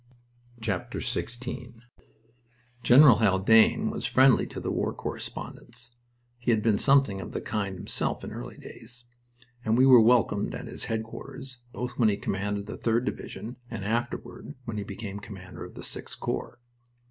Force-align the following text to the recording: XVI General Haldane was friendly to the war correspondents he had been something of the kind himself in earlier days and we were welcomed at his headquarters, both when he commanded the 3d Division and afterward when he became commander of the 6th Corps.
XVI 0.59 1.81
General 2.81 3.17
Haldane 3.19 3.91
was 3.91 4.07
friendly 4.07 4.47
to 4.47 4.59
the 4.59 4.71
war 4.71 4.95
correspondents 4.95 5.95
he 6.39 6.49
had 6.49 6.63
been 6.63 6.79
something 6.79 7.21
of 7.21 7.33
the 7.33 7.39
kind 7.39 7.75
himself 7.75 8.23
in 8.23 8.31
earlier 8.31 8.57
days 8.57 9.05
and 9.63 9.77
we 9.77 9.85
were 9.85 10.01
welcomed 10.01 10.55
at 10.55 10.65
his 10.65 10.85
headquarters, 10.85 11.59
both 11.71 11.99
when 11.99 12.09
he 12.09 12.17
commanded 12.17 12.65
the 12.65 12.79
3d 12.79 13.05
Division 13.05 13.57
and 13.69 13.85
afterward 13.85 14.55
when 14.65 14.77
he 14.77 14.83
became 14.83 15.19
commander 15.19 15.63
of 15.63 15.75
the 15.75 15.81
6th 15.83 16.17
Corps. 16.19 16.59